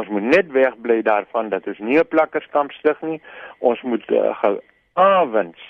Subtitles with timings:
[0.00, 3.20] Ons moet net wegbly daarvan dat ons nie 'n plakkerskamp stig nie.
[3.58, 5.60] Ons moet uh, geawens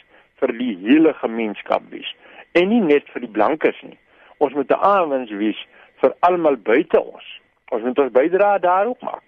[0.41, 2.15] vir die hele gemeenskap wees
[2.53, 3.99] en nie net vir die blankes nie.
[4.39, 5.61] Ons moet 'n awens wees
[6.01, 7.27] vir almal buite ons.
[7.71, 9.27] Ons moet ons bydra daar ook maak.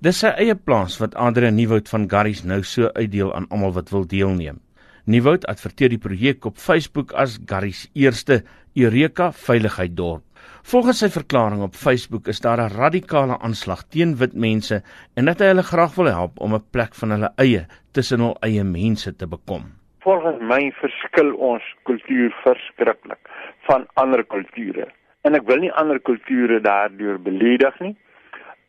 [0.00, 3.90] Dis sy eie plaas wat Andre Nieuwoud van Garries nou so uitdeel aan almal wat
[3.90, 4.60] wil deelneem.
[5.04, 8.42] Nieuwoud adverteer die projek op Facebook as Garries eerste
[8.74, 10.29] Eureka veiligheid dorp.
[10.62, 14.82] Volgens sy verklaring op Facebook is daar 'n radikale aanslag teen wit mense
[15.14, 18.36] en dat hy hulle graag wil help om 'n plek van hulle eie tussen hul
[18.40, 19.62] eie mense te bekom.
[19.98, 23.28] Volgens my verskil ons kultuur verskriklik
[23.68, 24.86] van ander kulture.
[25.22, 27.96] En ek wil nie ander kulture daardeur beledig nie.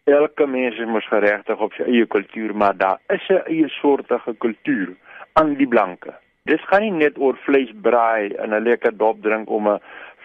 [0.04, 4.96] Elke mens is geregtig op sy eie kultuur, maar daar is 'n eie soortige kultuur
[5.34, 6.14] aan die blanke.
[6.44, 9.80] Dit gaan nie net oor vleisbraai en 'n lekker dop drink om 'n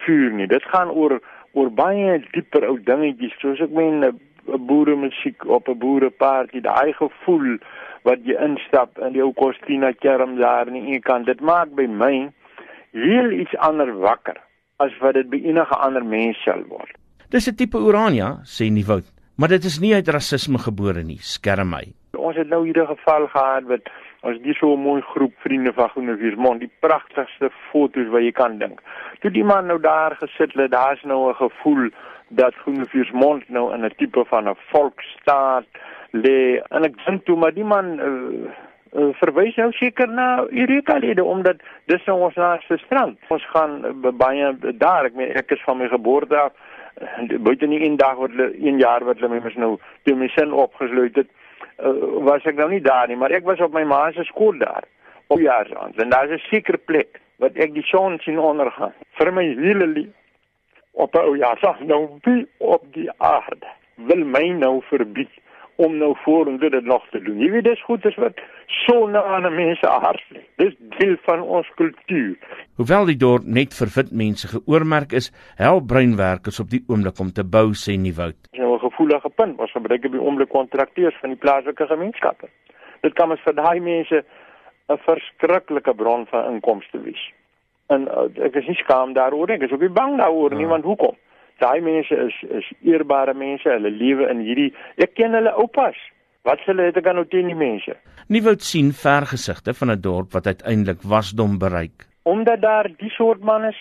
[0.05, 0.47] vuur nie.
[0.47, 1.21] Dit gaan oor
[1.57, 6.93] oor baie dieper ou dingetjies soos ek meen 'n boere musiek op 'n boereparty, daai
[6.93, 7.57] gevoel
[8.07, 11.25] wat jy instap in die ou Costina kerm daar in die kant.
[11.25, 12.29] Dit maak by my
[12.91, 14.37] heel iets anders wakker
[14.77, 16.93] as wat dit by enige ander mens sal word.
[17.29, 19.05] Dis 'n tipe Urania, sê Nieuwoud,
[19.37, 21.83] maar dit is nie uit rasisme gebore nie, skerm my.
[22.17, 23.89] Ons het nou hierdie geval gehad wat
[24.21, 28.57] Ons dis so 'n mooi groep vriende van Groenewiersmond, die pragtigste foto's wat jy kan
[28.57, 28.81] dink.
[29.19, 31.89] Toe die man nou daar gesit het, daar's nou 'n gevoel
[32.29, 35.65] dat Groenewiersmond nou in 'n tipe van 'n volksstaat
[36.11, 36.61] lê.
[36.69, 38.49] En ek dink toe maar die man uh,
[38.93, 43.19] uh, verwys nou seker na Eureka lede omdat dis nou ons laaste strand.
[43.27, 46.51] Ons gaan uh, baie daar, ek meen ek is van my geboorte af
[47.39, 50.27] buite nie een dag wat hulle een jaar wat hulle my mis nou toe my
[50.27, 51.29] sin opgesluit het
[51.79, 54.57] uh, was ek nou nie daar nie, maar ek was op my ma se skool
[54.57, 54.85] daar
[55.27, 56.01] op jaarsand.
[56.01, 58.93] En daar's 'n sekere plek wat ek die son sien ondergaan.
[59.17, 60.13] Vir my hele lewe
[60.91, 63.69] op ou jaarsand nou wie op die aarde
[64.09, 65.33] wil my nou verbied
[65.77, 67.37] om nou vorentoe dit nog te doen.
[67.41, 68.39] Jy weet dis goed is wat
[68.85, 70.41] so na aan mense hart lê.
[70.61, 72.33] Dis deel van ons kultuur.
[72.81, 75.29] Hoewel die dorp net vir wit mense geoormerk is,
[75.61, 78.37] help breinwerkers op die oomblik om te bou sê Nieuwoud.
[78.49, 78.66] Dis 'n
[78.97, 79.59] gevoelige punt.
[79.59, 82.49] Ons gebruik op die oomblik kontrakteurs van die plaaslike gemeenskappe.
[83.01, 84.23] Dit kan ons vir daai mense
[84.89, 87.31] 'n verskriklike bron van inkomste wees.
[87.87, 89.55] En uh, ek is nie skaam daaroor nie.
[89.55, 90.67] Ek is ook nie bang daaroor nie, ja.
[90.67, 91.15] want hoekom?
[91.59, 93.69] Daai mense is is eerbare mense.
[93.69, 95.95] Hulle lewe in hierdie ek ken hulle oupas.
[96.43, 97.95] Wat hulle het ek aan nou teen die mense.
[98.27, 102.07] Nie wou sien vergesigte van 'n dorp wat uiteindelik wasdom bereik.
[102.23, 103.79] Omdat daar die soort man is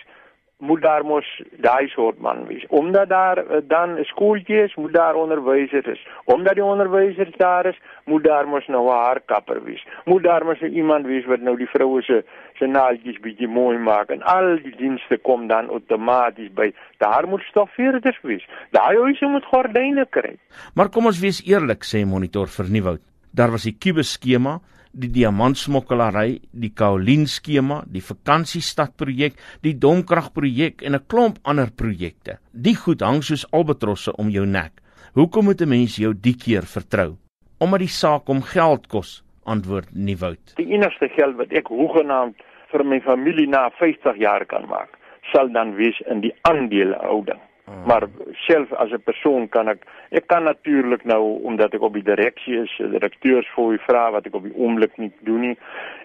[0.58, 2.64] moet daar mos daai soort man wees.
[2.68, 6.06] Omdat daar uh, dan 'n skooltjie is, moet daar onderwysers is.
[6.24, 9.86] Omdat die onderwysers daar is, moet daar mos nou 'n haarkapper wees.
[10.04, 12.24] Moet daar mos iemand wees wat nou die vroue se
[12.54, 16.72] se naaltjies bietjie mooi maak en al die dienste kom dan outomaties by.
[16.96, 18.48] Daar moet stofveerders wees.
[18.70, 20.38] Daai huise moet gordyne kry.
[20.74, 23.15] Maar kom ons wees eerlik, sê monitor vernuwoud.
[23.36, 24.60] Daar was die kubus skema
[24.96, 31.70] die diamantsmokkelary, die Kaolin skema, die vakansiestad projek, die domkrag projek en 'n klomp ander
[31.70, 32.38] projekte.
[32.52, 34.72] Die goed hang soos albatrosse om jou nek.
[35.14, 37.16] Hoekom moet 'n mens jou die keer vertrou?
[37.60, 40.56] Omdat die saak om geld kos, antwoord Nieuwoud.
[40.56, 42.36] Die enigste geld wat ek hoegenaamd
[42.70, 44.98] vir my familie na 50 jaar kan maak,
[45.32, 47.40] sal dan wees in die aandelehouding.
[47.66, 47.86] Hmm.
[47.86, 52.02] Maar self as 'n persoon kan ek ek kan natuurlik nou omdat ek op die
[52.02, 55.56] direksie is, direkteurs vir u vra wat ek op die oomblik nie doen nie.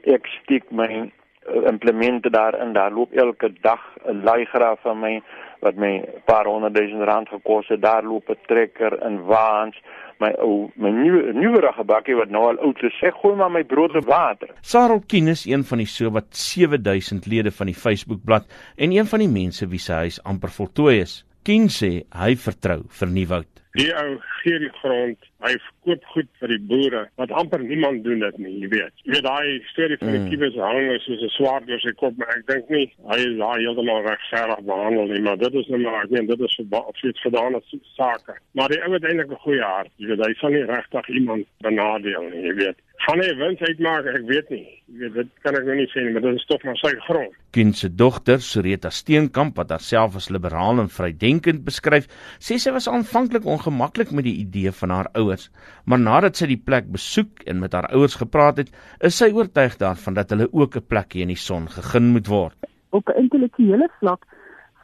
[0.04, 2.74] Ek steek my uh, implemente daarin.
[2.74, 5.22] Daar loop elke dag 'n laaigraaf van my
[5.60, 7.82] wat my 'n paar honderd duisend rand gekos het.
[7.82, 9.78] Daar loop 'n trekker in waans
[10.20, 13.02] my ou my nuwe nuwerige bakkie wat nou al oud is.
[13.02, 14.50] Ek gooi maar my brood en water.
[14.62, 18.46] Sarel Kien is een van die sowat 7000 lede van die Facebookblad
[18.76, 21.31] en een van die mense wie se huis amper voltooi is.
[21.48, 23.62] Ken sê hy vertrou vir Nieuwoud.
[23.80, 28.20] Die ou gee die grond, hy verkoop goed vir die boere wat amper niemand doen
[28.22, 28.94] dit nie, jy weet.
[29.06, 30.28] Jy weet daai storie van die mm.
[30.34, 33.40] kiewes hang is soos 'n swaard deur sy kop, maar ek dink nie hy is
[33.40, 36.94] daar heeltemal regverdig behandel nie, maar dit is nou maar ek meen dit is vir
[37.02, 37.64] vir gedane
[37.96, 38.38] sake.
[38.60, 41.48] Maar die ou het eintlik 'n goeie hart, jy weet hy sal nie regtig iemand
[41.66, 42.78] benadeel nie, jy weet.
[43.02, 44.06] Gaan hy wins uitmaak?
[44.14, 44.66] Ek weet nie.
[44.92, 46.92] Ek weet dit kan ek nou nie sê nie, maar dit is tog maar sy
[47.08, 47.34] grond.
[47.58, 52.06] Kind se dogter, Soreta Steenkamp, wat haarself as liberaal en vrydenkend beskryf,
[52.38, 55.50] sê sy was aanvanklik ongemaklik met die idee van haar ouers,
[55.90, 58.70] maar nadat sy die plek besoek en met haar ouers gepraat het,
[59.02, 62.58] is sy oortuig daarvan dat hulle ook 'n plekjie in die son gegeen moet word.
[62.92, 64.30] Op 'n intellektuele vlak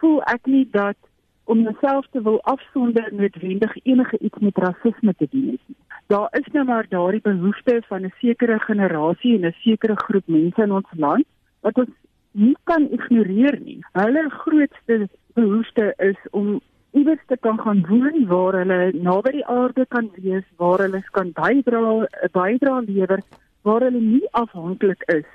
[0.01, 0.97] voel ek nie dat
[1.45, 6.27] om myself te wil afsonder noodwendig enige iets met rasisme te doen het nie daar
[6.39, 10.71] is nou maar daardie behoefte van 'n sekere generasie en 'n sekere groep mense in
[10.71, 11.25] ons land
[11.61, 11.95] wat ons
[12.31, 13.79] nie kan ignoreer nie.
[13.91, 16.59] Hulle grootste behoefte is om
[16.91, 21.31] iewers te kan gaan woon waar hulle naby die aarde kan wees, waar hulle kan
[21.31, 23.21] bydra bydra lewer,
[23.61, 25.25] waar hulle nie afhanklik is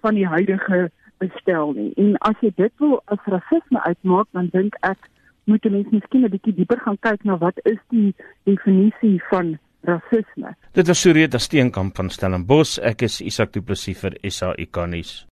[0.00, 1.92] van die huidige bestel nie.
[1.96, 5.10] En as jy dit wil as rasisme uitmaak, dan dink ek
[5.44, 8.14] moet jy miskien 'n bietjie dieper gaan kyk na wat is die
[8.44, 10.54] definisie van rasisme.
[10.72, 12.78] Dit was Sureta Steenkamp van Stellenbosch.
[12.78, 15.26] Ek is Isak Du Plessis vir SA Ikonis.